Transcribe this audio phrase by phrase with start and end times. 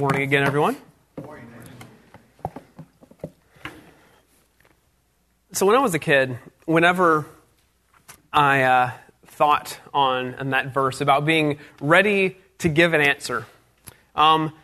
[0.00, 0.78] Morning again, everyone.
[5.52, 7.26] So, when I was a kid, whenever
[8.32, 8.90] I uh,
[9.26, 13.44] thought on, on that verse about being ready to give an answer,
[14.16, 14.54] um,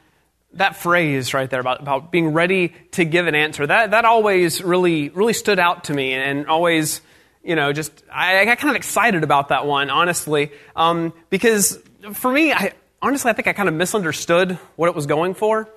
[0.54, 4.62] that phrase right there about, about being ready to give an answer, that, that always
[4.62, 7.02] really, really stood out to me and always,
[7.44, 11.78] you know, just, I, I got kind of excited about that one, honestly, um, because
[12.14, 15.68] for me, I, honestly, I think I kind of misunderstood what it was going for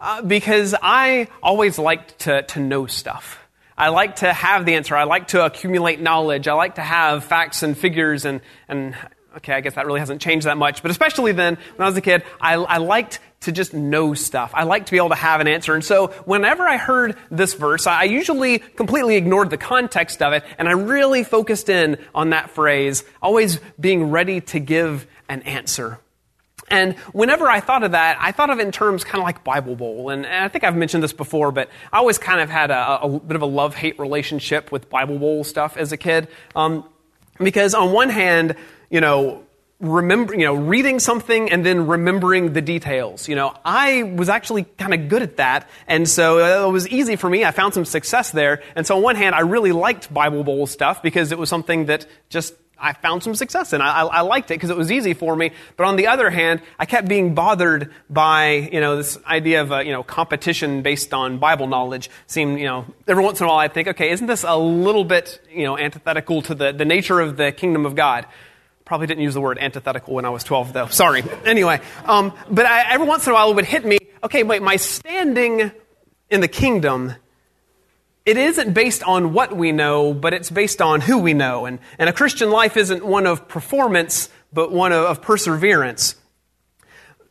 [0.00, 3.38] uh, because I always liked to, to know stuff.
[3.76, 4.96] I like to have the answer.
[4.96, 6.48] I like to accumulate knowledge.
[6.48, 8.96] I like to have facts and figures and, and
[9.36, 10.82] okay, I guess that really hasn't changed that much.
[10.82, 14.50] But especially then, when I was a kid, I, I liked to just know stuff.
[14.52, 15.74] I like to be able to have an answer.
[15.74, 20.42] And so whenever I heard this verse, I usually completely ignored the context of it
[20.58, 26.00] and I really focused in on that phrase, always being ready to give an answer.
[26.70, 29.44] And whenever I thought of that, I thought of it in terms kind of like
[29.44, 30.10] Bible Bowl.
[30.10, 33.00] And, and I think I've mentioned this before, but I always kind of had a,
[33.02, 36.28] a bit of a love hate relationship with Bible Bowl stuff as a kid.
[36.54, 36.84] Um,
[37.38, 38.56] because on one hand,
[38.90, 39.44] you know,
[39.80, 43.28] remember, you know, reading something and then remembering the details.
[43.28, 47.16] You know, I was actually kind of good at that, and so it was easy
[47.16, 47.44] for me.
[47.44, 50.66] I found some success there, and so on one hand, I really liked Bible Bowl
[50.66, 53.80] stuff because it was something that just I found some success in.
[53.80, 55.50] I, I liked it because it was easy for me.
[55.76, 59.72] But on the other hand, I kept being bothered by, you know, this idea of,
[59.72, 62.10] a, you know, competition based on Bible knowledge.
[62.26, 65.04] Seemed, you know, every once in a while I'd think, okay, isn't this a little
[65.04, 68.26] bit, you know, antithetical to the, the nature of the kingdom of God?
[68.84, 70.86] Probably didn't use the word antithetical when I was 12, though.
[70.86, 71.22] Sorry.
[71.44, 74.62] Anyway, um, but I, every once in a while it would hit me, okay, wait,
[74.62, 75.72] my standing
[76.30, 77.14] in the kingdom
[78.28, 81.64] it isn't based on what we know, but it's based on who we know.
[81.64, 86.14] And, and a Christian life isn't one of performance, but one of, of perseverance.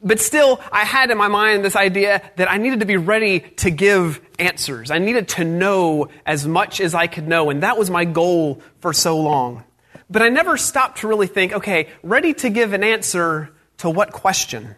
[0.02, 3.42] But still, I had in my mind this idea that I needed to be ready
[3.58, 4.90] to give answers.
[4.90, 8.64] I needed to know as much as I could know, and that was my goal
[8.80, 9.63] for so long.
[10.09, 14.12] But I never stopped to really think, okay, ready to give an answer to what
[14.13, 14.75] question?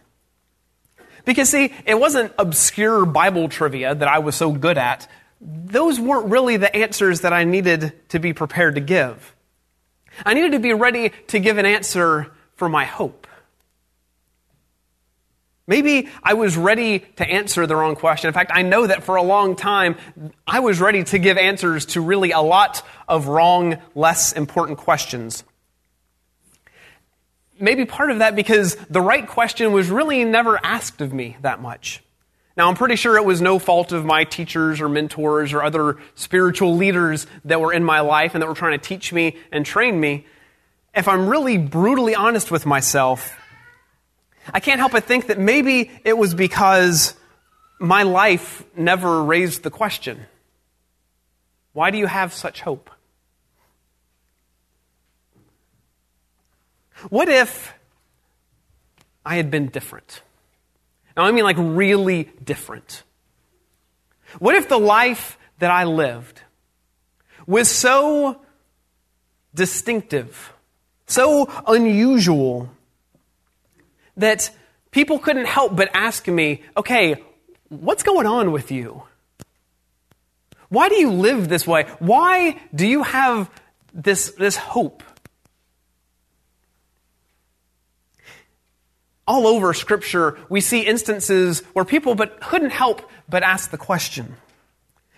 [1.24, 5.08] Because see, it wasn't obscure Bible trivia that I was so good at
[5.40, 9.34] those weren't really the answers that I needed to be prepared to give.
[10.24, 13.26] I needed to be ready to give an answer for my hope.
[15.66, 18.26] Maybe I was ready to answer the wrong question.
[18.26, 19.96] In fact, I know that for a long time,
[20.44, 25.44] I was ready to give answers to really a lot of wrong, less important questions.
[27.60, 31.62] Maybe part of that because the right question was really never asked of me that
[31.62, 32.02] much.
[32.60, 35.96] Now, I'm pretty sure it was no fault of my teachers or mentors or other
[36.14, 39.64] spiritual leaders that were in my life and that were trying to teach me and
[39.64, 40.26] train me.
[40.94, 43.34] If I'm really brutally honest with myself,
[44.52, 47.14] I can't help but think that maybe it was because
[47.78, 50.26] my life never raised the question
[51.72, 52.90] why do you have such hope?
[57.08, 57.72] What if
[59.24, 60.20] I had been different?
[61.16, 63.02] Now, I mean like really different.
[64.38, 66.40] What if the life that I lived
[67.46, 68.40] was so
[69.54, 70.52] distinctive,
[71.06, 72.70] so unusual,
[74.16, 74.50] that
[74.90, 77.22] people couldn't help but ask me, okay,
[77.68, 79.02] what's going on with you?
[80.68, 81.86] Why do you live this way?
[81.98, 83.50] Why do you have
[83.92, 85.02] this, this hope?
[89.30, 94.34] All over Scripture, we see instances where people but couldn't help but ask the question.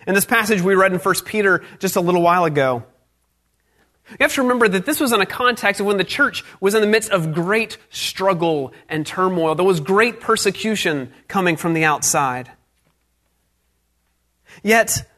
[0.05, 2.83] In this passage we read in 1 Peter just a little while ago,
[4.11, 6.75] you have to remember that this was in a context of when the church was
[6.75, 9.55] in the midst of great struggle and turmoil.
[9.55, 12.51] There was great persecution coming from the outside.
[14.61, 15.09] Yet,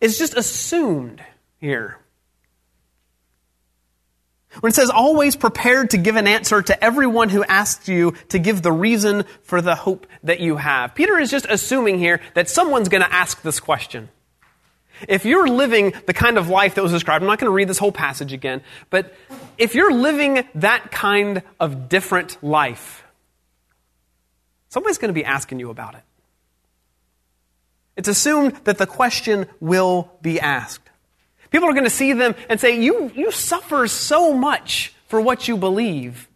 [0.00, 1.22] it's just assumed
[1.58, 2.00] here
[4.60, 8.38] when it says always prepared to give an answer to everyone who asks you to
[8.38, 10.94] give the reason for the hope that you have.
[10.94, 14.08] Peter is just assuming here that someone's going to ask this question.
[15.06, 17.68] If you're living the kind of life that was described, I'm not going to read
[17.68, 19.14] this whole passage again, but
[19.56, 23.04] if you're living that kind of different life,
[24.70, 26.02] somebody's going to be asking you about it.
[27.96, 30.87] It's assumed that the question will be asked.
[31.50, 35.48] People are going to see them and say, you, you suffer so much for what
[35.48, 36.28] you believe.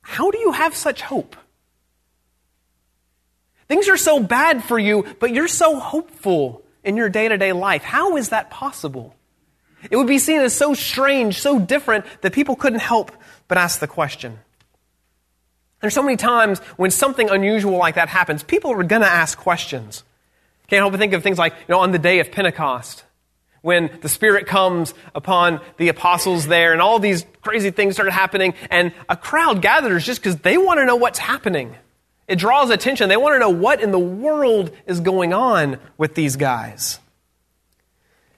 [0.00, 1.36] How do you have such hope?
[3.68, 7.52] Things are so bad for you, but you're so hopeful in your day to day
[7.52, 7.82] life.
[7.82, 9.14] How is that possible?
[9.90, 13.12] It would be seen as so strange, so different, that people couldn't help
[13.48, 14.38] but ask the question.
[15.80, 19.36] There's so many times when something unusual like that happens, people are going to ask
[19.36, 20.02] questions.
[20.68, 23.03] Can't help but think of things like, you know, on the day of Pentecost,
[23.64, 28.52] when the Spirit comes upon the apostles there and all these crazy things started happening,
[28.70, 31.74] and a crowd gathers just because they want to know what's happening.
[32.28, 33.08] It draws attention.
[33.08, 36.98] They want to know what in the world is going on with these guys.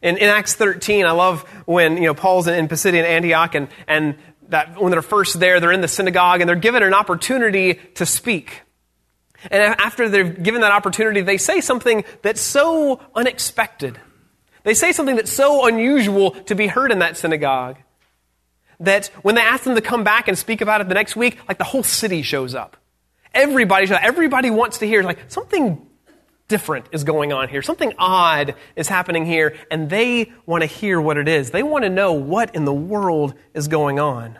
[0.00, 3.67] In, in Acts 13, I love when you know Paul's in, in Pisidian Antioch, and,
[3.88, 4.14] and
[4.50, 8.06] that when they're first there, they're in the synagogue, and they're given an opportunity to
[8.06, 8.62] speak.
[9.50, 13.99] And after they're given that opportunity, they say something that's so unexpected.
[14.66, 17.76] They say something that's so unusual to be heard in that synagogue
[18.80, 21.38] that when they ask them to come back and speak about it the next week,
[21.46, 22.76] like the whole city shows up.
[23.32, 24.02] Everybody, shows up.
[24.02, 25.86] everybody wants to hear like something
[26.48, 27.62] different is going on here.
[27.62, 31.52] Something odd is happening here, and they want to hear what it is.
[31.52, 34.36] They want to know what in the world is going on.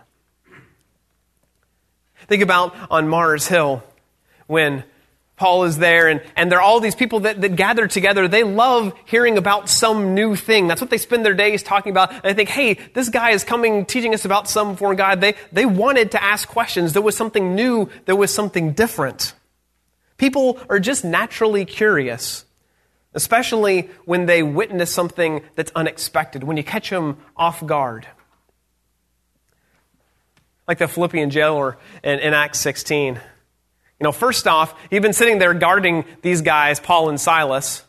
[2.27, 3.85] Think about on Mars Hill
[4.49, 4.83] when
[5.37, 8.27] Paul is there, and, and there are all these people that, that gather together.
[8.27, 10.67] They love hearing about some new thing.
[10.67, 12.11] That's what they spend their days talking about.
[12.11, 15.21] And they think, hey, this guy is coming teaching us about some foreign God.
[15.21, 16.95] They, they wanted to ask questions.
[16.95, 19.35] There was something new, there was something different.
[20.17, 22.47] People are just naturally curious,
[23.13, 28.09] especially when they witness something that's unexpected, when you catch them off guard.
[30.67, 33.21] Like the Philippian jailer in, in Acts 16.
[34.01, 37.83] You know, first off, he'd been sitting there guarding these guys, Paul and Silas,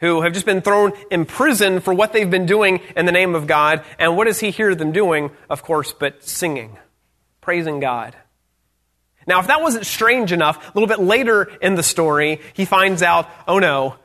[0.00, 3.34] who have just been thrown in prison for what they've been doing in the name
[3.34, 3.82] of God.
[3.98, 5.30] And what does he hear them doing?
[5.48, 6.76] Of course, but singing,
[7.40, 8.14] praising God.
[9.26, 13.02] Now, if that wasn't strange enough, a little bit later in the story, he finds
[13.02, 13.96] out, oh no,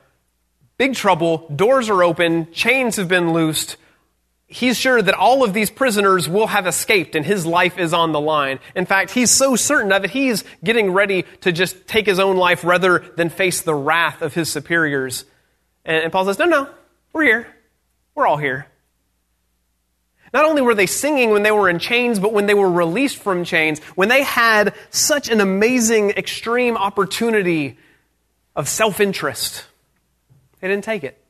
[0.77, 3.77] big trouble, doors are open, chains have been loosed,
[4.51, 8.12] he's sure that all of these prisoners will have escaped and his life is on
[8.12, 8.59] the line.
[8.75, 12.36] In fact, he's so certain of it, he's getting ready to just take his own
[12.36, 15.25] life rather than face the wrath of his superiors.
[15.86, 16.69] And, Paul says, No, no,
[17.13, 17.48] we're here.
[18.13, 18.68] We're all here.
[20.33, 23.18] Not only were they singing when they were in chains, but when they were released
[23.18, 27.77] from chains, when they had such an amazing, extreme opportunity
[28.56, 29.65] of self interest,
[30.59, 31.21] they didn't take it.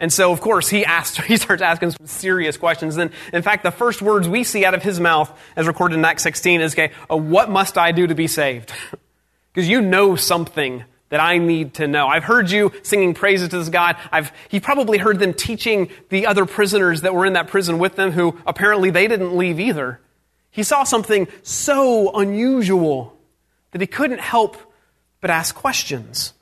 [0.00, 2.96] And so, of course, he asks, he starts asking some serious questions.
[2.96, 6.04] And in fact, the first words we see out of his mouth, as recorded in
[6.04, 8.72] Acts 16, is, okay, uh, what must I do to be saved?
[9.52, 12.08] Because you know something that I need to know.
[12.08, 13.96] I've heard you singing praises to this God.
[14.10, 17.94] I've, he probably heard them teaching the other prisoners that were in that prison with
[17.94, 20.00] them who apparently they didn't leave either.
[20.50, 23.16] He saw something so unusual
[23.70, 24.56] that he couldn't help
[25.20, 26.32] but ask questions.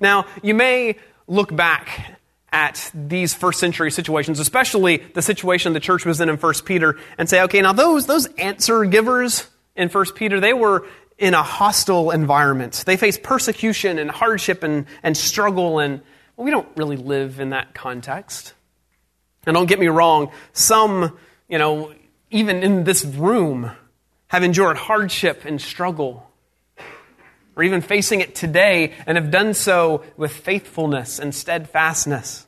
[0.00, 0.96] Now, you may
[1.26, 2.18] look back
[2.52, 6.98] at these first century situations, especially the situation the church was in in 1 Peter,
[7.18, 10.86] and say, okay, now those, those answer givers in 1 Peter, they were
[11.18, 12.84] in a hostile environment.
[12.86, 16.00] They faced persecution and hardship and, and struggle, and
[16.36, 18.54] well, we don't really live in that context.
[19.46, 21.18] And don't get me wrong, some,
[21.48, 21.94] you know,
[22.30, 23.70] even in this room,
[24.28, 26.25] have endured hardship and struggle
[27.56, 32.46] or even facing it today and have done so with faithfulness and steadfastness.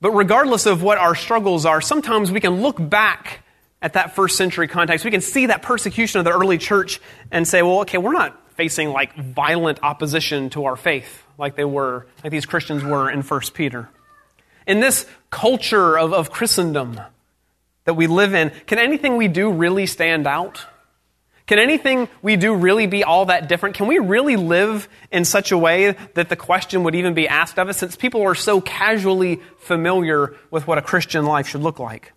[0.00, 3.44] But regardless of what our struggles are, sometimes we can look back
[3.80, 5.04] at that first century context.
[5.04, 8.38] We can see that persecution of the early church and say, well, okay, we're not
[8.54, 13.22] facing like violent opposition to our faith like they were, like these Christians were in
[13.22, 13.88] 1 Peter.
[14.66, 17.00] In this culture of, of Christendom
[17.84, 20.64] that we live in, can anything we do really stand out?
[21.46, 23.74] Can anything we do really be all that different?
[23.74, 27.58] Can we really live in such a way that the question would even be asked
[27.58, 31.78] of us since people are so casually familiar with what a Christian life should look
[31.78, 32.12] like?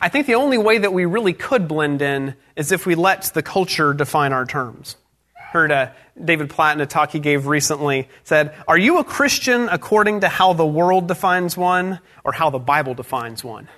[0.00, 3.24] I think the only way that we really could blend in is if we let
[3.34, 4.96] the culture define our terms.
[5.34, 5.90] Heard uh,
[6.22, 10.28] David Platt in a talk he gave recently said, Are you a Christian according to
[10.28, 13.68] how the world defines one or how the Bible defines one?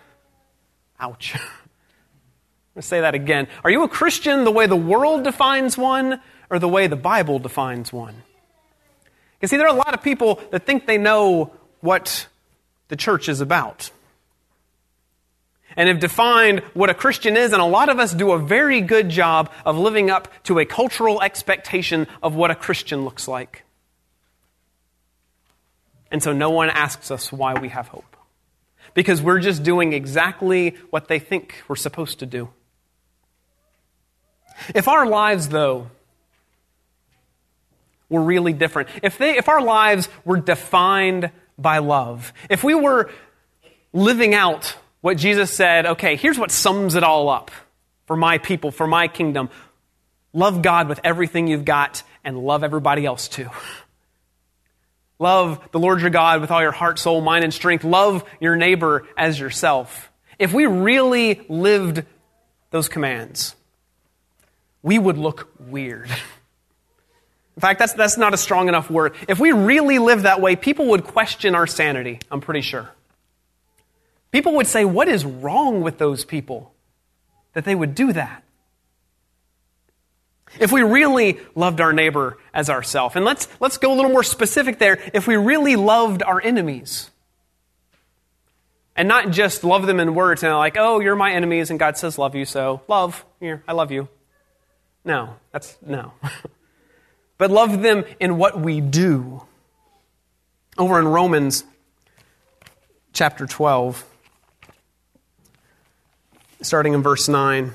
[1.00, 1.34] Ouch.
[2.74, 3.46] I'm going to say that again.
[3.62, 7.38] Are you a Christian the way the world defines one or the way the Bible
[7.38, 8.16] defines one?
[9.40, 11.52] You see, there are a lot of people that think they know
[11.82, 12.26] what
[12.88, 13.92] the church is about
[15.76, 18.80] and have defined what a Christian is, and a lot of us do a very
[18.80, 23.62] good job of living up to a cultural expectation of what a Christian looks like.
[26.10, 28.16] And so no one asks us why we have hope.
[28.94, 32.50] Because we're just doing exactly what they think we're supposed to do.
[34.74, 35.90] If our lives, though,
[38.08, 43.10] were really different, if, they, if our lives were defined by love, if we were
[43.92, 47.50] living out what Jesus said, okay, here's what sums it all up
[48.06, 49.50] for my people, for my kingdom.
[50.32, 53.48] Love God with everything you've got and love everybody else too.
[55.18, 57.84] Love the Lord your God with all your heart, soul, mind, and strength.
[57.84, 60.10] Love your neighbor as yourself.
[60.38, 62.04] If we really lived
[62.70, 63.54] those commands,
[64.84, 66.08] we would look weird.
[67.56, 69.14] In fact, that's, that's not a strong enough word.
[69.26, 72.90] If we really lived that way, people would question our sanity, I'm pretty sure.
[74.30, 76.72] People would say, What is wrong with those people
[77.54, 78.42] that they would do that?
[80.60, 84.22] If we really loved our neighbor as ourself, and let's, let's go a little more
[84.22, 87.10] specific there, if we really loved our enemies,
[88.94, 91.96] and not just love them in words and like, oh, you're my enemies, and God
[91.96, 94.08] says love you, so love, here, I love you.
[95.04, 96.12] No, that's no.
[97.38, 99.44] but love them in what we do.
[100.76, 101.64] Over in Romans
[103.12, 104.04] chapter 12,
[106.62, 107.72] starting in verse 9.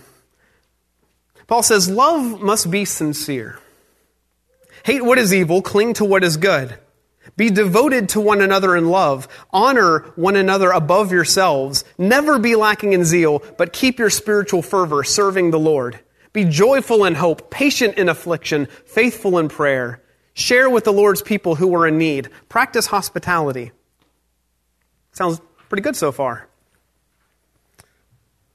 [1.48, 3.60] Paul says, Love must be sincere.
[4.84, 6.78] Hate what is evil, cling to what is good.
[7.38, 9.28] Be devoted to one another in love.
[9.52, 11.86] Honor one another above yourselves.
[11.98, 16.00] Never be lacking in zeal, but keep your spiritual fervor, serving the Lord.
[16.34, 20.02] Be joyful in hope, patient in affliction, faithful in prayer.
[20.34, 22.30] Share with the Lord's people who are in need.
[22.48, 23.72] Practice hospitality.
[25.12, 26.48] Sounds pretty good so far.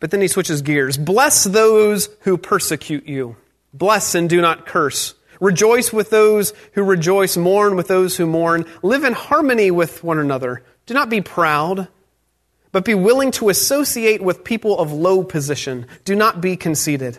[0.00, 0.96] But then he switches gears.
[0.96, 3.36] Bless those who persecute you.
[3.72, 5.14] Bless and do not curse.
[5.40, 7.36] Rejoice with those who rejoice.
[7.36, 8.66] Mourn with those who mourn.
[8.82, 10.62] Live in harmony with one another.
[10.86, 11.88] Do not be proud,
[12.70, 15.86] but be willing to associate with people of low position.
[16.04, 17.18] Do not be conceited.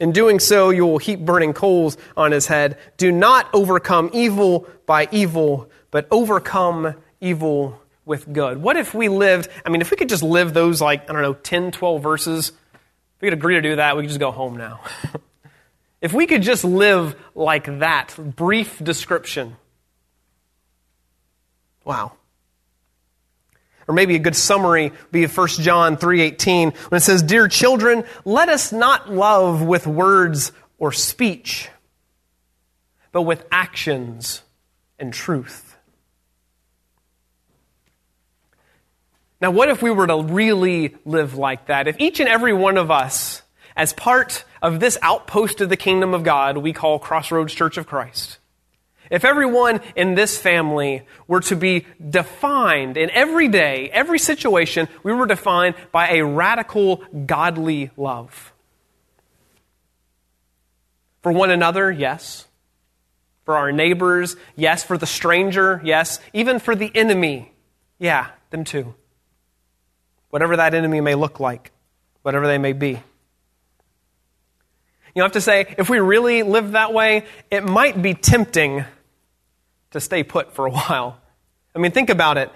[0.00, 2.78] In doing so, you will heap burning coals on his head.
[2.96, 8.60] Do not overcome evil by evil, but overcome evil with good.
[8.60, 11.22] What if we lived, I mean, if we could just live those like, I don't
[11.22, 12.52] know, 10, 12 verses
[13.22, 14.80] if we could agree to do that, we could just go home now.
[16.00, 19.56] if we could just live like that, brief description.
[21.84, 22.14] Wow.
[23.88, 28.04] Or maybe a good summary would be 1 John 3:18 when it says, "Dear children,
[28.24, 31.68] let us not love with words or speech,
[33.10, 34.42] but with actions
[34.98, 35.76] and truth."
[39.40, 41.88] Now, what if we were to really live like that?
[41.88, 43.42] If each and every one of us,
[43.76, 47.86] as part of this outpost of the kingdom of God we call Crossroads Church of
[47.86, 48.38] Christ,
[49.12, 55.12] if everyone in this family were to be defined in every day, every situation, we
[55.12, 58.52] were defined by a radical, godly love.
[61.22, 62.46] For one another, yes.
[63.44, 64.82] For our neighbors, yes.
[64.82, 66.18] For the stranger, yes.
[66.32, 67.52] Even for the enemy,
[68.00, 68.96] yeah, them too
[70.32, 71.70] whatever that enemy may look like,
[72.22, 72.98] whatever they may be.
[75.14, 78.86] You have to say, if we really live that way, it might be tempting
[79.92, 81.18] to stay put for a while.
[81.74, 82.50] I mean, think about it.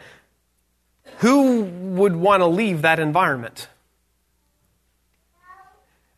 [1.18, 3.68] Who would want to leave that environment?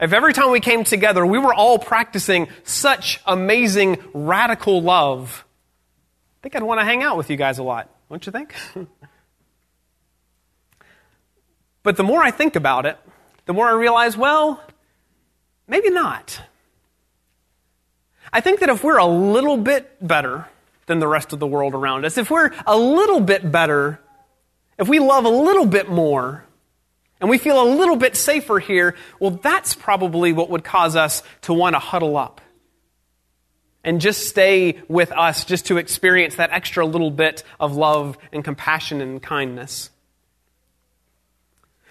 [0.01, 5.45] If every time we came together, we were all practicing such amazing, radical love,
[6.39, 8.55] I think I'd want to hang out with you guys a lot, don't you think?
[11.83, 12.99] But the more I think about it,
[13.47, 14.63] the more I realize, well,
[15.67, 16.43] maybe not.
[18.31, 20.47] I think that if we're a little bit better
[20.89, 24.01] than the rest of the world around us, if we're a little bit better,
[24.79, 26.45] if we love a little bit more,
[27.21, 31.23] and we feel a little bit safer here, well, that's probably what would cause us
[31.43, 32.41] to want to huddle up
[33.85, 38.45] and just stay with us just to experience that extra little bit of love and
[38.45, 39.91] compassion and kindness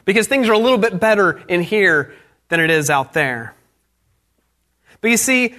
[0.08, 2.14] because things are a little bit better in here
[2.48, 3.54] than it is out there.
[5.02, 5.54] But you see,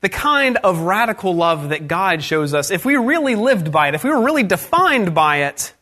[0.00, 3.94] the kind of radical love that God shows us, if we really lived by it,
[3.94, 5.74] if we were really defined by it,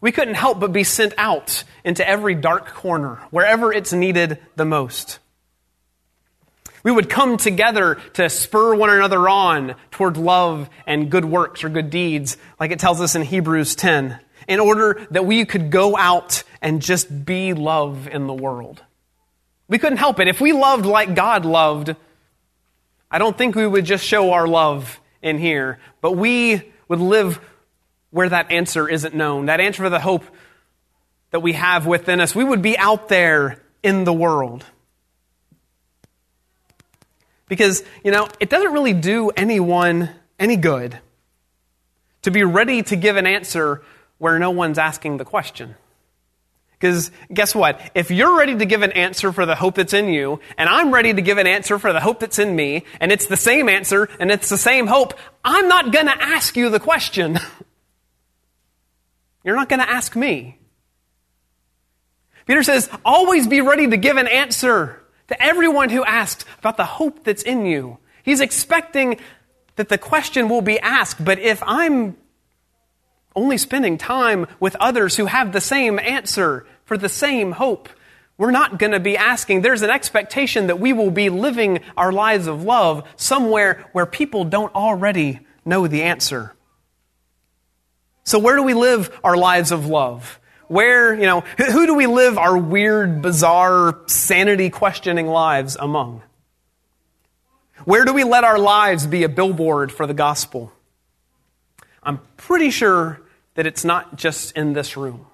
[0.00, 4.64] we couldn't help but be sent out into every dark corner, wherever it's needed the
[4.64, 5.18] most.
[6.82, 11.68] We would come together to spur one another on toward love and good works or
[11.68, 15.96] good deeds, like it tells us in Hebrews 10 in order that we could go
[15.96, 18.82] out and just be love in the world.
[19.68, 20.28] We couldn't help it.
[20.28, 21.96] If we loved like God loved,
[23.10, 27.40] I don't think we would just show our love in here, but we would live
[28.10, 29.46] where that answer isn't known.
[29.46, 30.24] That answer for the hope
[31.30, 32.34] that we have within us.
[32.34, 34.64] We would be out there in the world.
[37.48, 40.98] Because, you know, it doesn't really do anyone any good
[42.22, 43.82] to be ready to give an answer
[44.18, 45.76] where no one's asking the question.
[46.78, 47.80] Because guess what?
[47.94, 50.92] If you're ready to give an answer for the hope that's in you, and I'm
[50.92, 53.68] ready to give an answer for the hope that's in me, and it's the same
[53.68, 57.38] answer, and it's the same hope, I'm not going to ask you the question.
[59.44, 60.58] You're not going to ask me.
[62.46, 66.84] Peter says, always be ready to give an answer to everyone who asks about the
[66.84, 67.98] hope that's in you.
[68.22, 69.18] He's expecting
[69.76, 72.16] that the question will be asked, but if I'm
[73.36, 77.88] only spending time with others who have the same answer for the same hope,
[78.38, 79.62] we're not going to be asking.
[79.62, 84.44] There's an expectation that we will be living our lives of love somewhere where people
[84.44, 86.54] don't already know the answer.
[88.24, 90.40] So, where do we live our lives of love?
[90.68, 96.22] Where, you know, who do we live our weird, bizarre, sanity questioning lives among?
[97.84, 100.72] Where do we let our lives be a billboard for the gospel?
[102.02, 103.20] I'm pretty sure
[103.56, 105.26] that it's not just in this room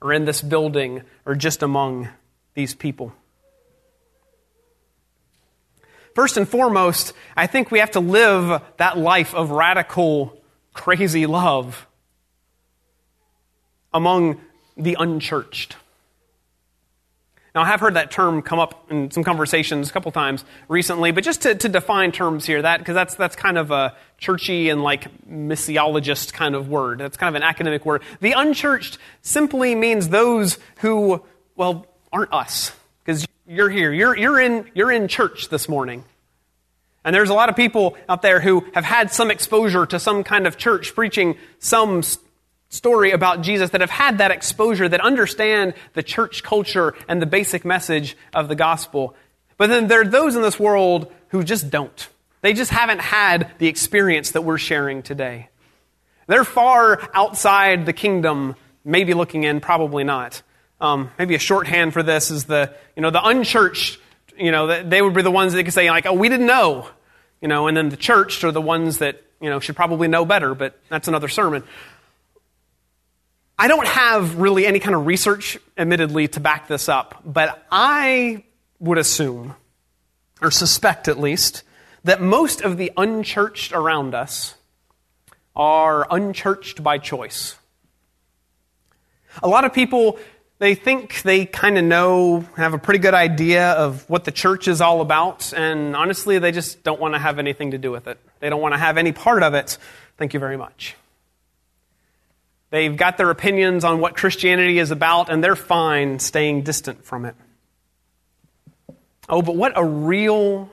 [0.00, 2.08] or in this building or just among
[2.54, 3.12] these people.
[6.14, 10.38] First and foremost, I think we have to live that life of radical,
[10.72, 11.86] crazy love
[13.92, 14.40] among
[14.76, 15.76] the unchurched.
[17.54, 21.12] Now, I have heard that term come up in some conversations a couple times recently,
[21.12, 24.70] but just to, to define terms here, that because that's that's kind of a churchy
[24.70, 26.98] and like missiologist kind of word.
[26.98, 28.02] That's kind of an academic word.
[28.20, 31.22] The unchurched simply means those who,
[31.54, 32.72] well, aren't us.
[33.04, 33.92] Because you're here.
[33.92, 36.04] You're, you're, in, you're in church this morning.
[37.04, 40.24] And there's a lot of people out there who have had some exposure to some
[40.24, 42.02] kind of church preaching some
[42.74, 47.26] story about Jesus that have had that exposure, that understand the church culture and the
[47.26, 49.14] basic message of the gospel.
[49.56, 52.08] But then there are those in this world who just don't.
[52.42, 55.48] They just haven't had the experience that we're sharing today.
[56.26, 60.42] They're far outside the kingdom, maybe looking in, probably not.
[60.80, 63.98] Um, maybe a shorthand for this is the, you know, the unchurched,
[64.36, 66.88] you know, they would be the ones that could say, like, oh, we didn't know.
[67.40, 70.24] You know, and then the church are the ones that, you know, should probably know
[70.24, 71.62] better, but that's another sermon.
[73.58, 78.44] I don't have really any kind of research, admittedly, to back this up, but I
[78.80, 79.54] would assume,
[80.42, 81.62] or suspect at least,
[82.02, 84.56] that most of the unchurched around us
[85.54, 87.56] are unchurched by choice.
[89.42, 90.18] A lot of people,
[90.58, 94.66] they think they kind of know, have a pretty good idea of what the church
[94.66, 98.08] is all about, and honestly, they just don't want to have anything to do with
[98.08, 98.18] it.
[98.40, 99.78] They don't want to have any part of it.
[100.18, 100.96] Thank you very much.
[102.74, 107.24] They've got their opinions on what Christianity is about, and they're fine staying distant from
[107.24, 107.36] it.
[109.28, 110.68] Oh, but what a real,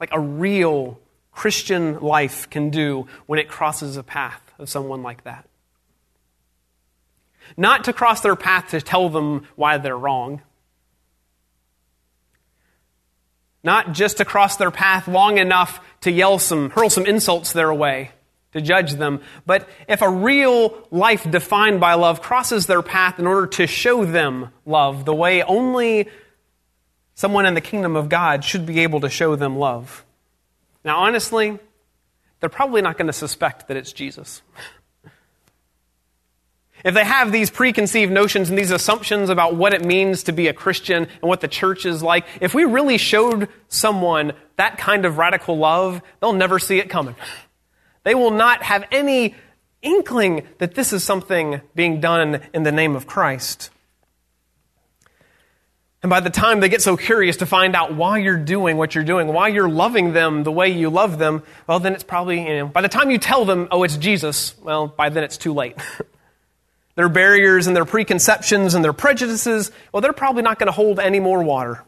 [0.00, 0.98] like a real
[1.30, 5.48] Christian life can do when it crosses a path of someone like that.
[7.56, 10.42] Not to cross their path to tell them why they're wrong.
[13.62, 17.72] Not just to cross their path long enough to yell some, hurl some insults their
[17.72, 18.10] way
[18.54, 19.20] to judge them.
[19.44, 24.04] But if a real life defined by love crosses their path in order to show
[24.04, 26.08] them love, the way only
[27.14, 30.04] someone in the kingdom of God should be able to show them love.
[30.84, 31.58] Now, honestly,
[32.40, 34.42] they're probably not going to suspect that it's Jesus.
[36.84, 40.48] if they have these preconceived notions and these assumptions about what it means to be
[40.48, 45.06] a Christian and what the church is like, if we really showed someone that kind
[45.06, 47.16] of radical love, they'll never see it coming.
[48.04, 49.34] They will not have any
[49.82, 53.70] inkling that this is something being done in the name of Christ.
[56.02, 58.94] And by the time they get so curious to find out why you're doing what
[58.94, 62.46] you're doing, why you're loving them the way you love them, well, then it's probably,
[62.46, 65.38] you know, by the time you tell them, oh, it's Jesus, well, by then it's
[65.38, 65.76] too late.
[66.94, 71.00] their barriers and their preconceptions and their prejudices, well, they're probably not going to hold
[71.00, 71.82] any more water.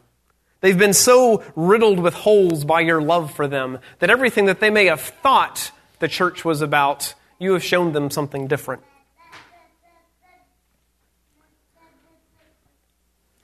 [0.61, 4.71] They've been so riddled with holes by your love for them that everything that they
[4.71, 8.83] may have thought the church was about, you have shown them something different.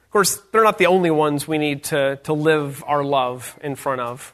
[0.04, 3.76] Of course, they're not the only ones we need to, to live our love in
[3.76, 4.34] front of.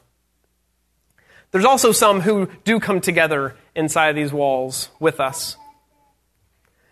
[1.51, 5.55] There's also some who do come together inside these walls with us.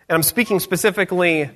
[0.08, 1.52] And I'm speaking specifically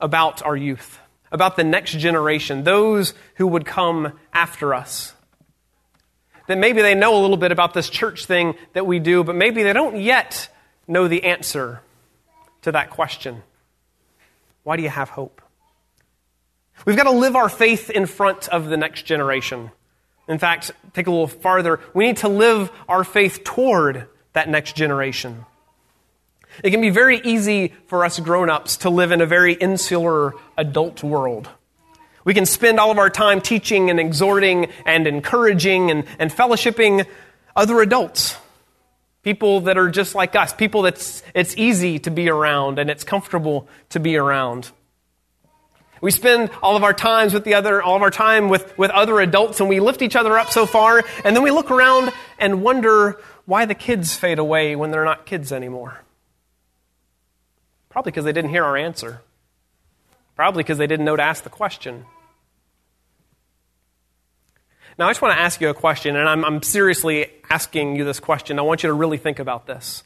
[0.00, 1.00] about our youth,
[1.32, 5.12] about the next generation, those who would come after us.
[6.48, 9.34] That maybe they know a little bit about this church thing that we do, but
[9.34, 10.48] maybe they don't yet
[10.86, 11.82] know the answer
[12.62, 13.42] to that question.
[14.62, 15.42] Why do you have hope?
[16.84, 19.70] We've got to live our faith in front of the next generation.
[20.28, 24.76] In fact, take a little farther, we need to live our faith toward that next
[24.76, 25.46] generation.
[26.62, 30.32] It can be very easy for us grown ups to live in a very insular
[30.56, 31.48] adult world.
[32.26, 37.06] We can spend all of our time teaching and exhorting and encouraging and, and fellowshipping
[37.54, 38.36] other adults.
[39.22, 43.04] People that are just like us, people that it's easy to be around and it's
[43.04, 44.72] comfortable to be around.
[46.00, 48.90] We spend all of our times with the other, all of our time with, with
[48.90, 52.12] other adults and we lift each other up so far and then we look around
[52.40, 56.02] and wonder why the kids fade away when they're not kids anymore.
[57.88, 59.22] Probably because they didn't hear our answer.
[60.34, 62.04] Probably because they didn't know to ask the question.
[64.98, 68.04] Now, I just want to ask you a question, and I'm, I'm seriously asking you
[68.04, 68.58] this question.
[68.58, 70.02] I want you to really think about this.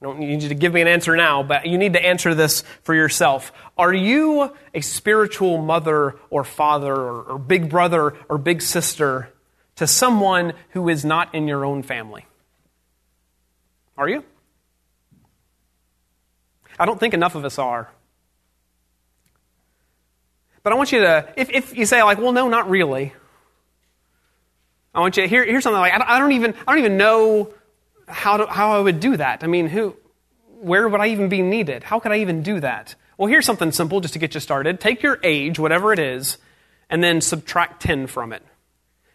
[0.00, 2.34] I don't need you to give me an answer now, but you need to answer
[2.34, 3.52] this for yourself.
[3.78, 9.30] Are you a spiritual mother or father or, or, big brother or big sister
[9.76, 12.26] to someone who is not in your own family?
[13.96, 14.24] Are you?
[16.78, 17.90] I don't think enough of us are.
[20.62, 23.14] But I want you to, if, if you say, like, well, no, not really.
[24.94, 27.52] I want you to hear, hear something like, I don't even, I don't even know
[28.08, 29.44] how, to, how I would do that.
[29.44, 29.96] I mean, who,
[30.60, 31.84] where would I even be needed?
[31.84, 32.94] How could I even do that?
[33.16, 34.80] Well, here's something simple just to get you started.
[34.80, 36.38] Take your age, whatever it is,
[36.88, 38.42] and then subtract 10 from it.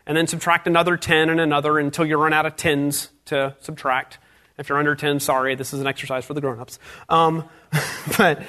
[0.08, 4.20] And then subtract another 10 and another until you run out of 10s to subtract.
[4.58, 6.80] If you're under 10, sorry, this is an exercise for the grown-ups.
[7.10, 7.50] Um,
[8.18, 8.44] but,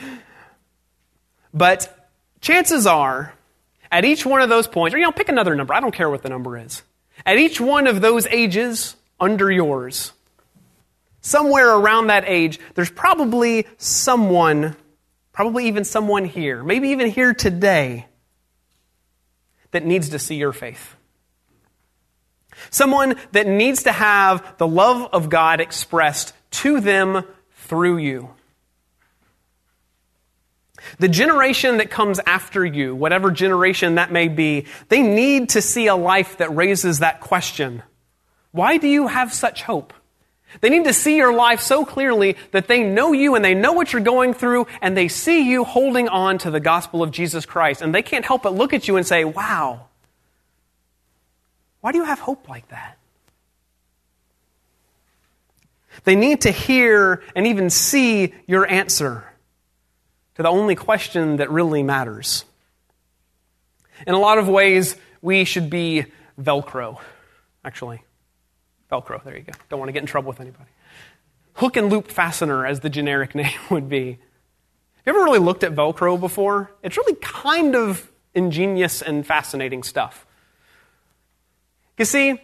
[1.52, 2.10] but
[2.40, 3.32] chances are,
[3.90, 5.74] at each one of those points, or you know, pick another number.
[5.74, 6.82] I don't care what the number is.
[7.24, 10.12] At each one of those ages under yours,
[11.20, 14.76] somewhere around that age, there's probably someone,
[15.32, 18.06] probably even someone here, maybe even here today,
[19.70, 20.94] that needs to see your faith.
[22.70, 28.30] Someone that needs to have the love of God expressed to them through you.
[30.98, 35.86] The generation that comes after you, whatever generation that may be, they need to see
[35.86, 37.82] a life that raises that question.
[38.52, 39.92] Why do you have such hope?
[40.60, 43.72] They need to see your life so clearly that they know you and they know
[43.72, 47.44] what you're going through and they see you holding on to the gospel of Jesus
[47.44, 47.82] Christ.
[47.82, 49.86] And they can't help but look at you and say, wow,
[51.80, 52.96] why do you have hope like that?
[56.04, 59.24] They need to hear and even see your answer
[60.36, 62.44] to the only question that really matters.
[64.06, 66.06] In a lot of ways, we should be
[66.40, 67.00] Velcro,
[67.64, 68.02] actually.
[68.92, 69.52] Velcro, there you go.
[69.70, 70.68] Don't want to get in trouble with anybody.
[71.54, 74.18] Hook and loop fastener, as the generic name would be.
[75.06, 76.70] Have you ever really looked at Velcro before?
[76.82, 80.26] It's really kind of ingenious and fascinating stuff.
[81.96, 82.38] You see,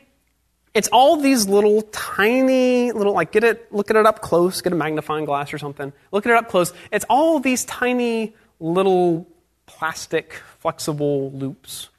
[0.75, 4.73] it's all these little tiny little like get it look at it up close, get
[4.73, 5.93] a magnifying glass or something.
[6.11, 6.73] Look at it up close.
[6.91, 9.27] It's all these tiny little
[9.67, 11.91] plastic flexible loops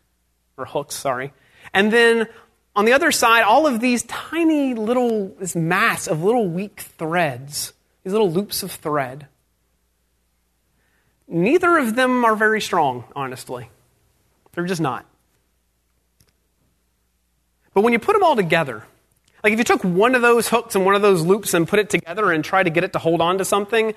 [0.57, 1.33] or hooks, sorry.
[1.73, 2.27] And then
[2.75, 7.73] on the other side, all of these tiny little this mass of little weak threads,
[8.03, 9.27] these little loops of thread.
[11.27, 13.69] Neither of them are very strong, honestly.
[14.53, 15.05] They're just not.
[17.73, 18.83] But when you put them all together,
[19.43, 21.79] like if you took one of those hooks and one of those loops and put
[21.79, 23.93] it together and try to get it to hold on to something,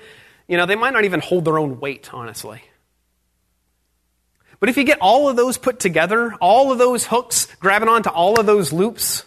[0.47, 2.61] you know, they might not even hold their own weight, honestly.
[4.59, 8.09] But if you get all of those put together, all of those hooks grabbing onto
[8.09, 9.23] all of those loops,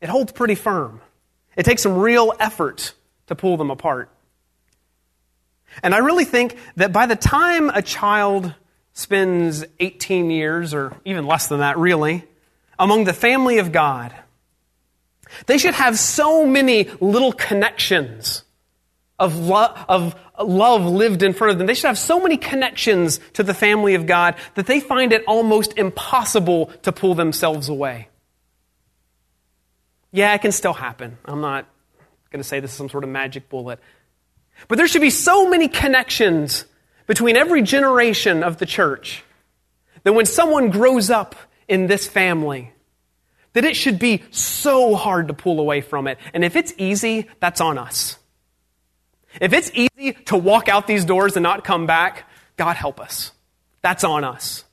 [0.00, 1.00] it holds pretty firm.
[1.56, 2.94] It takes some real effort
[3.28, 4.10] to pull them apart.
[5.82, 8.54] And I really think that by the time a child
[8.92, 12.24] spends 18 years, or even less than that, really,
[12.78, 14.14] among the family of God.
[15.46, 18.44] They should have so many little connections
[19.18, 21.66] of, lo- of love lived in front of them.
[21.66, 25.24] They should have so many connections to the family of God that they find it
[25.26, 28.08] almost impossible to pull themselves away.
[30.12, 31.18] Yeah, it can still happen.
[31.24, 31.66] I'm not
[32.30, 33.80] going to say this is some sort of magic bullet.
[34.68, 36.64] But there should be so many connections
[37.06, 39.24] between every generation of the church
[40.04, 41.34] that when someone grows up
[41.68, 42.72] in this family
[43.54, 46.18] that it should be so hard to pull away from it.
[46.34, 48.18] And if it's easy, that's on us.
[49.40, 53.32] If it's easy to walk out these doors and not come back, God help us.
[53.80, 54.64] That's on us.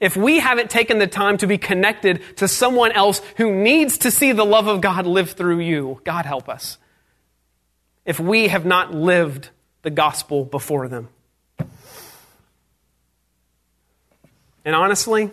[0.00, 4.10] If we haven't taken the time to be connected to someone else who needs to
[4.10, 6.76] see the love of God live through you, God help us.
[8.04, 9.48] If we have not lived
[9.82, 11.08] the gospel before them.
[14.68, 15.30] And honestly,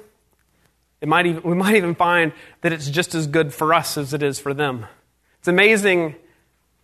[1.01, 4.13] it might even, we might even find that it's just as good for us as
[4.13, 4.85] it is for them.
[5.39, 6.15] It's amazing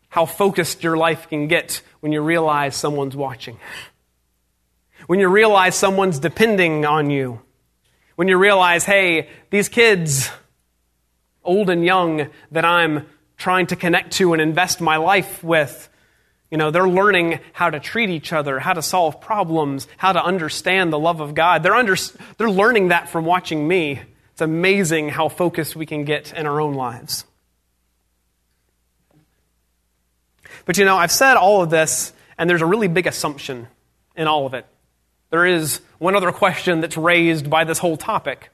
[0.10, 3.58] how focused your life can get when you realize someone's watching.
[5.08, 7.40] When you realize someone's depending on you.
[8.18, 10.30] When you realize, hey, these kids,
[11.46, 15.88] old and young, that I'm trying to connect to and invest my life with,
[16.52, 20.24] you know, they're learning how to treat each other, how to solve problems, how to
[20.24, 21.64] understand the love of God.
[21.64, 21.96] They're, under,
[22.38, 24.02] they're learning that from watching me.
[24.34, 27.24] It's amazing how focused we can get in our own lives.
[30.66, 33.68] But you know, I've said all of this, and there's a really big assumption
[34.18, 34.66] in all of it.
[35.30, 38.50] There is one other question that's raised by this whole topic.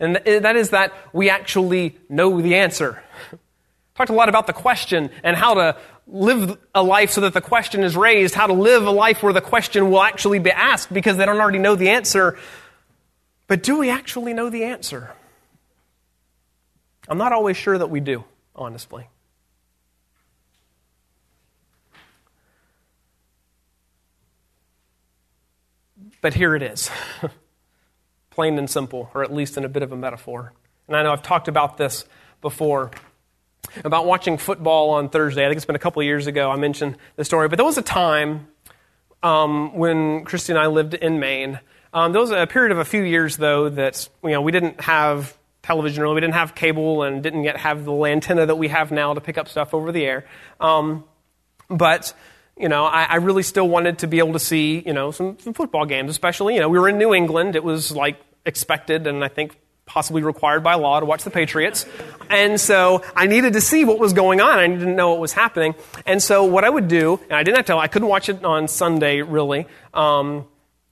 [0.00, 3.02] And that is that we actually know the answer.
[3.94, 7.40] Talked a lot about the question and how to live a life so that the
[7.40, 10.92] question is raised, how to live a life where the question will actually be asked
[10.92, 12.38] because they don't already know the answer.
[13.48, 15.12] But do we actually know the answer?
[17.08, 19.08] I'm not always sure that we do, honestly.
[26.20, 26.90] But here it is
[28.30, 30.52] plain and simple, or at least in a bit of a metaphor.
[30.88, 32.04] And I know I've talked about this
[32.40, 32.90] before
[33.84, 35.44] about watching football on Thursday.
[35.44, 37.48] I think it's been a couple years ago I mentioned the story.
[37.48, 38.48] But there was a time
[39.22, 41.60] um, when Christy and I lived in Maine.
[41.92, 44.80] Um, there was a period of a few years, though, that you know, we didn't
[44.82, 46.14] have television really.
[46.14, 49.20] We didn't have cable and didn't yet have the antenna that we have now to
[49.20, 50.26] pick up stuff over the air.
[50.60, 51.04] Um,
[51.68, 52.12] but
[52.56, 55.38] you know, I, I, really still wanted to be able to see, you know, some,
[55.40, 57.54] some football games, especially, you know, we were in New England.
[57.54, 61.86] It was like expected and I think possibly required by law to watch the Patriots.
[62.28, 64.58] And so I needed to see what was going on.
[64.58, 65.74] I didn't know what was happening.
[66.04, 68.44] And so what I would do, and I didn't have to, I couldn't watch it
[68.44, 69.66] on Sunday really.
[69.94, 70.46] Um,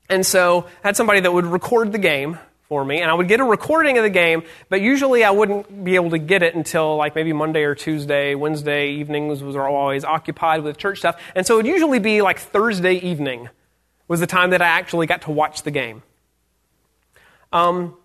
[0.09, 3.29] and so I had somebody that would record the game for me, and I would
[3.29, 6.55] get a recording of the game, but usually I wouldn't be able to get it
[6.55, 8.35] until like maybe Monday or Tuesday.
[8.35, 12.39] Wednesday evenings was always occupied with church stuff, and so it would usually be like
[12.39, 13.49] Thursday evening
[14.09, 16.03] was the time that I actually got to watch the game.
[17.53, 17.97] Um,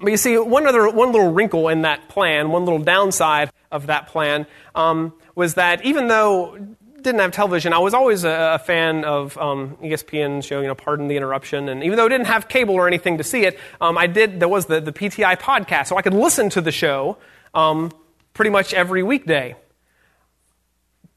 [0.00, 3.86] but you see, one other one little wrinkle in that plan, one little downside of
[3.86, 8.54] that plan, um, was that even though I didn't have television, I was always a,
[8.54, 11.68] a fan of um, ESPN show, you know, Pardon the Interruption.
[11.68, 14.40] And even though I didn't have cable or anything to see it, um, I did,
[14.40, 17.18] there was the, the PTI podcast, so I could listen to the show
[17.54, 17.92] um,
[18.34, 19.54] pretty much every weekday.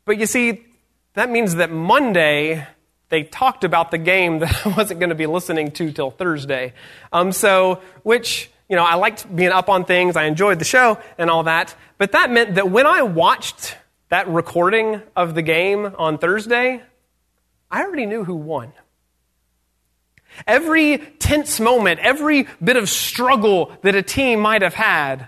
[0.06, 0.66] But you see,
[1.16, 2.68] that means that Monday,
[3.10, 6.74] they talked about the game that I wasn't going to be listening to till Thursday.
[7.12, 10.98] Um, so, which, you know, I liked being up on things, I enjoyed the show
[11.18, 13.76] and all that, but that meant that when I watched
[14.08, 16.82] that recording of the game on Thursday,
[17.70, 18.72] I already knew who won.
[20.48, 25.28] Every tense moment, every bit of struggle that a team might have had,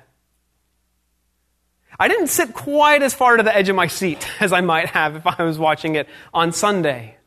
[2.00, 4.88] I didn't sit quite as far to the edge of my seat as I might
[4.88, 7.18] have if I was watching it on Sunday.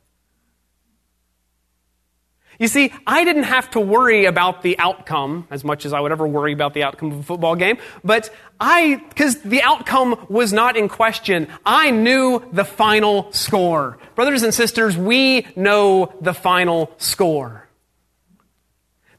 [2.59, 6.12] You see, I didn't have to worry about the outcome as much as I would
[6.12, 10.53] ever worry about the outcome of a football game, but I, because the outcome was
[10.53, 13.99] not in question, I knew the final score.
[14.14, 17.69] Brothers and sisters, we know the final score.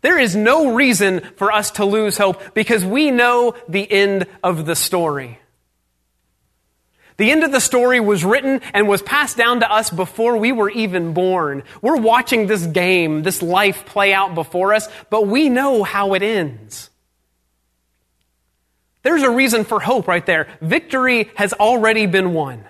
[0.02, 4.66] There is no reason for us to lose hope because we know the end of
[4.66, 5.40] the story.
[7.18, 10.52] The end of the story was written and was passed down to us before we
[10.52, 11.64] were even born.
[11.82, 16.22] We're watching this game, this life play out before us, but we know how it
[16.22, 16.92] ends.
[19.02, 20.48] There's a reason for hope right there.
[20.62, 22.66] Victory has already been won.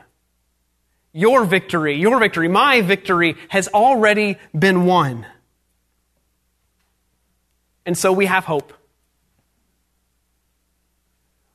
[1.12, 5.26] Your victory, your victory, my victory has already been won.
[7.86, 8.77] And so we have hope.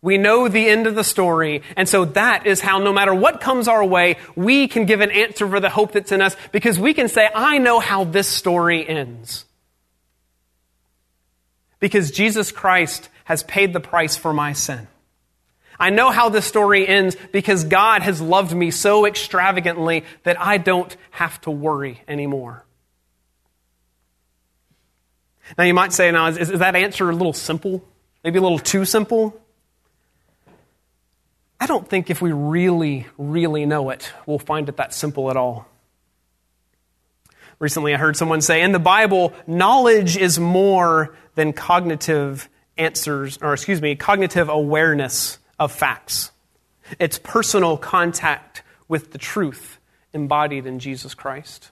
[0.03, 1.63] We know the end of the story.
[1.77, 5.13] And so that is how no matter what comes our way, we can give an
[5.13, 8.27] answer for the hope that's in us because we can say, I know how this
[8.27, 9.45] story ends.
[11.79, 14.89] Because Jesus Christ has paid the price for my sin.
[15.79, 20.59] I know how this story ends because God has loved me so extravagantly that I
[20.59, 22.65] don't have to worry anymore.
[25.57, 27.85] Now you might say, now, is, is that answer a little simple?
[28.25, 29.41] Maybe a little too simple?
[31.63, 35.37] I don't think if we really, really know it, we'll find it that simple at
[35.37, 35.69] all.
[37.61, 43.53] Recently, I heard someone say in the Bible, knowledge is more than cognitive answers, or
[43.53, 46.33] excuse me, cognitive awareness of facts.
[46.99, 49.79] It's personal contact with the truth
[50.13, 51.71] embodied in Jesus Christ.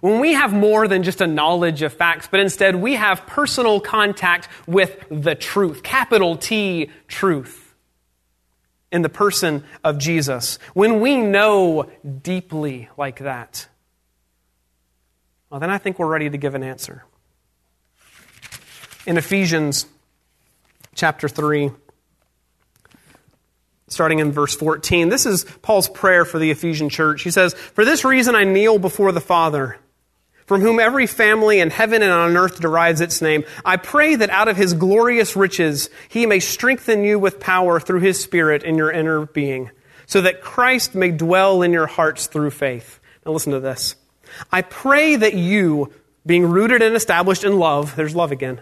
[0.00, 3.80] When we have more than just a knowledge of facts, but instead we have personal
[3.80, 7.74] contact with the truth, capital T, truth,
[8.92, 10.58] in the person of Jesus.
[10.74, 11.90] When we know
[12.22, 13.68] deeply like that,
[15.50, 17.04] well, then I think we're ready to give an answer.
[19.06, 19.86] In Ephesians
[20.94, 21.70] chapter 3,
[23.88, 25.08] starting in verse 14.
[25.08, 27.22] This is Paul's prayer for the Ephesian church.
[27.22, 29.78] He says, For this reason I kneel before the Father,
[30.46, 33.44] from whom every family in heaven and on earth derives its name.
[33.64, 38.00] I pray that out of his glorious riches he may strengthen you with power through
[38.00, 39.70] his Spirit in your inner being,
[40.06, 42.98] so that Christ may dwell in your hearts through faith.
[43.26, 43.94] Now listen to this.
[44.50, 45.92] I pray that you,
[46.24, 48.60] being rooted and established in love, there's love again,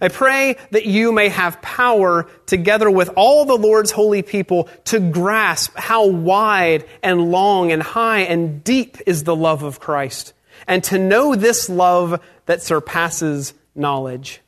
[0.00, 5.00] I pray that you may have power together with all the Lord's holy people to
[5.00, 10.32] grasp how wide and long and high and deep is the love of Christ,
[10.66, 14.40] and to know this love that surpasses knowledge,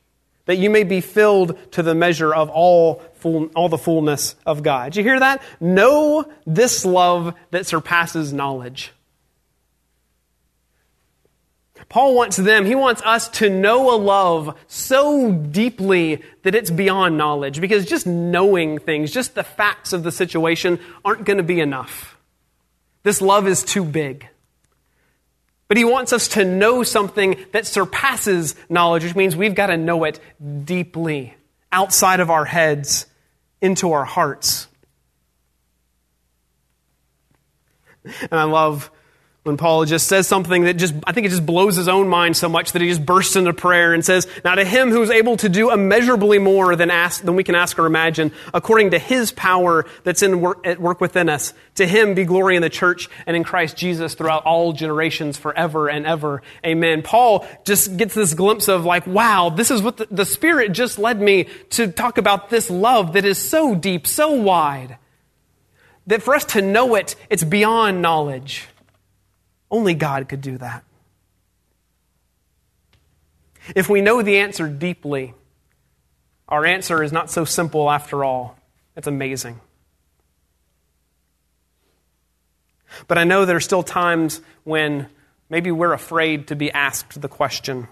[0.46, 4.62] that you may be filled to the measure of all, full, all the fullness of
[4.62, 4.92] God.
[4.92, 5.42] Did you hear that?
[5.60, 8.92] Know this love that surpasses knowledge.
[11.88, 17.16] Paul wants them, he wants us to know a love so deeply that it's beyond
[17.16, 17.60] knowledge.
[17.60, 22.18] Because just knowing things, just the facts of the situation, aren't going to be enough.
[23.04, 24.28] This love is too big.
[25.66, 29.76] But he wants us to know something that surpasses knowledge, which means we've got to
[29.76, 30.20] know it
[30.64, 31.34] deeply,
[31.72, 33.06] outside of our heads,
[33.60, 34.66] into our hearts.
[38.04, 38.90] And I love
[39.48, 42.36] when Paul just says something that just, I think it just blows his own mind
[42.36, 45.10] so much that he just bursts into prayer and says, Now to him who is
[45.10, 48.98] able to do immeasurably more than, ask, than we can ask or imagine, according to
[48.98, 52.70] his power that's in work, at work within us, to him be glory in the
[52.70, 56.42] church and in Christ Jesus throughout all generations forever and ever.
[56.64, 57.02] Amen.
[57.02, 60.98] Paul just gets this glimpse of like, wow, this is what the, the Spirit just
[60.98, 64.98] led me to talk about this love that is so deep, so wide,
[66.06, 68.68] that for us to know it, it's beyond knowledge.
[69.70, 70.84] Only God could do that.
[73.74, 75.34] If we know the answer deeply,
[76.48, 78.58] our answer is not so simple after all.
[78.96, 79.60] It's amazing.
[83.06, 85.08] But I know there are still times when
[85.50, 87.88] maybe we're afraid to be asked the question.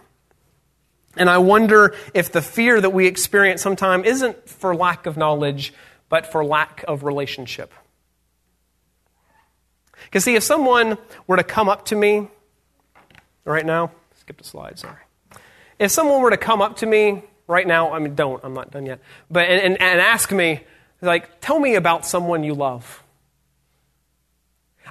[1.16, 5.72] And I wonder if the fear that we experience sometimes isn't for lack of knowledge,
[6.08, 7.72] but for lack of relationship.
[10.06, 12.28] Because, see, if someone were to come up to me
[13.44, 14.96] right now, skip the slide, sorry.
[15.78, 18.70] If someone were to come up to me right now, I mean, don't, I'm not
[18.70, 20.62] done yet, but and, and, and ask me,
[21.02, 23.02] like, tell me about someone you love.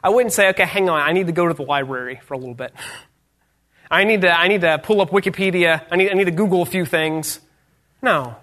[0.04, 2.38] I wouldn't say, okay, hang on, I need to go to the library for a
[2.38, 2.74] little bit.
[3.90, 5.84] I need to, I need to pull up Wikipedia.
[5.92, 7.40] I need, I need to Google a few things.
[8.02, 8.36] No.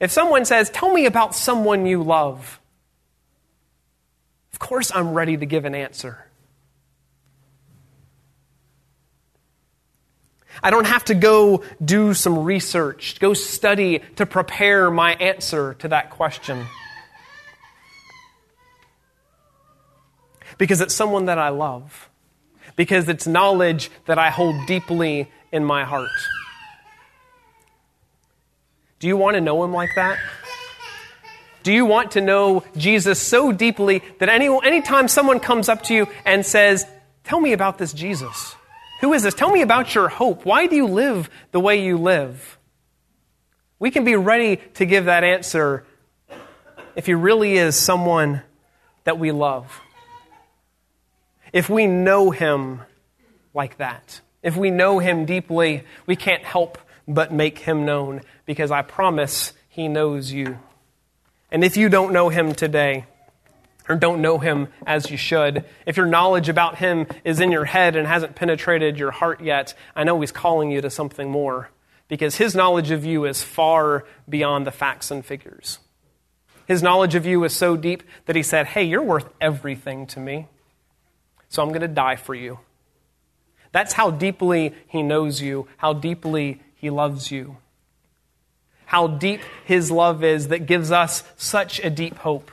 [0.00, 2.57] If someone says, tell me about someone you love,
[4.52, 6.28] of course, I'm ready to give an answer.
[10.62, 15.88] I don't have to go do some research, go study to prepare my answer to
[15.88, 16.66] that question.
[20.56, 22.08] Because it's someone that I love.
[22.74, 26.10] Because it's knowledge that I hold deeply in my heart.
[28.98, 30.18] Do you want to know him like that?
[31.68, 35.94] Do you want to know Jesus so deeply that any, anytime someone comes up to
[35.94, 36.86] you and says,
[37.24, 38.56] Tell me about this Jesus?
[39.02, 39.34] Who is this?
[39.34, 40.46] Tell me about your hope.
[40.46, 42.58] Why do you live the way you live?
[43.78, 45.84] We can be ready to give that answer
[46.96, 48.40] if he really is someone
[49.04, 49.82] that we love.
[51.52, 52.80] If we know him
[53.52, 58.70] like that, if we know him deeply, we can't help but make him known because
[58.70, 60.60] I promise he knows you.
[61.50, 63.06] And if you don't know him today,
[63.88, 67.64] or don't know him as you should, if your knowledge about him is in your
[67.64, 71.70] head and hasn't penetrated your heart yet, I know he's calling you to something more
[72.06, 75.78] because his knowledge of you is far beyond the facts and figures.
[76.66, 80.20] His knowledge of you is so deep that he said, Hey, you're worth everything to
[80.20, 80.48] me,
[81.48, 82.58] so I'm going to die for you.
[83.72, 87.56] That's how deeply he knows you, how deeply he loves you
[88.88, 92.50] how deep His love is that gives us such a deep hope.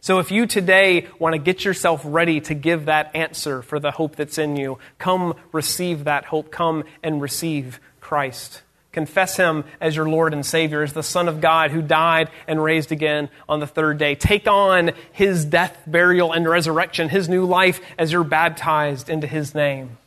[0.00, 3.90] So if you today want to get yourself ready to give that answer for the
[3.90, 6.52] hope that's in you, come receive that hope.
[6.52, 8.62] Come and receive Christ.
[8.92, 12.62] Confess him as your Lord and Savior, as the Son of God who died and
[12.62, 14.14] raised again on the third day.
[14.14, 19.52] Take on his death, burial, and resurrection, his new life as you're baptized into his
[19.52, 19.98] name,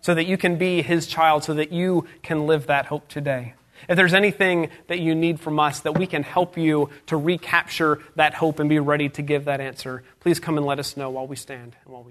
[0.00, 3.52] so that you can be his child, so that you can live that hope today.
[3.90, 7.98] If there's anything that you need from us that we can help you to recapture
[8.14, 11.10] that hope and be ready to give that answer, please come and let us know
[11.10, 12.08] while we stand and while we